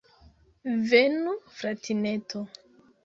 Venu, 0.93 1.35
fratineto! 1.59 2.43